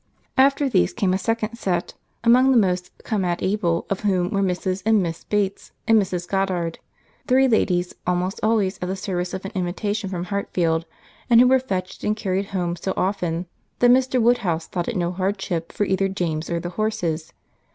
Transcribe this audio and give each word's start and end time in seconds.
After 0.35 0.67
these 0.67 0.93
came 0.93 1.13
a 1.13 1.17
second 1.19 1.57
set; 1.57 1.93
among 2.23 2.49
the 2.49 2.57
most 2.57 2.91
come 3.03 3.23
at 3.23 3.43
able 3.43 3.85
of 3.87 3.99
whom 3.99 4.31
were 4.31 4.41
Mrs. 4.41 4.81
and 4.83 5.03
Miss 5.03 5.23
Bates, 5.23 5.73
and 5.87 6.01
Mrs. 6.01 6.27
Goddard, 6.27 6.79
three 7.27 7.47
ladies 7.47 7.93
almost 8.07 8.39
always 8.41 8.79
at 8.81 8.87
the 8.87 8.95
service 8.95 9.31
of 9.35 9.45
an 9.45 9.51
invitation 9.53 10.09
from 10.09 10.23
Hartfield, 10.23 10.87
and 11.29 11.39
who 11.39 11.47
were 11.47 11.59
fetched 11.59 12.03
and 12.03 12.17
carried 12.17 12.47
home 12.47 12.75
so 12.75 12.95
often, 12.97 13.45
that 13.77 13.91
Mr. 13.91 14.19
Woodhouse 14.19 14.65
thought 14.65 14.87
it 14.87 14.97
no 14.97 15.11
hardship 15.11 15.71
for 15.71 15.83
either 15.85 16.07
James 16.07 16.49
or 16.49 16.59
the 16.59 16.69
horses. 16.69 17.31